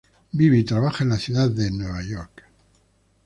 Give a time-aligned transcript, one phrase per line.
[0.33, 2.43] Vive y trabaja en la ciudad de Nueva York.